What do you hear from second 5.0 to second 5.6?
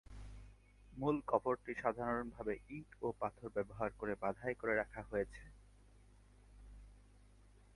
হয়েছে।